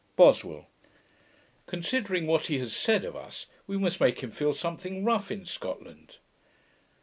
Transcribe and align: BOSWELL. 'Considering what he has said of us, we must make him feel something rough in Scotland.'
BOSWELL. 0.15 0.65
'Considering 1.67 2.25
what 2.25 2.47
he 2.47 2.57
has 2.57 2.75
said 2.75 3.05
of 3.05 3.15
us, 3.15 3.45
we 3.67 3.77
must 3.77 4.01
make 4.01 4.21
him 4.21 4.31
feel 4.31 4.51
something 4.55 5.05
rough 5.05 5.29
in 5.29 5.45
Scotland.' 5.45 6.15